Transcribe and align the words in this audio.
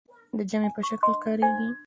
د 0.37 0.39
جمع 0.49 0.69
په 0.75 0.81
شکل 0.89 1.13
کاریږي. 1.23 1.69